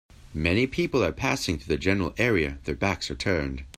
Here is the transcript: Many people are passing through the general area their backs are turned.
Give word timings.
Many 0.33 0.65
people 0.65 1.03
are 1.03 1.11
passing 1.11 1.59
through 1.59 1.75
the 1.75 1.77
general 1.77 2.15
area 2.17 2.57
their 2.63 2.73
backs 2.73 3.11
are 3.11 3.15
turned. 3.15 3.65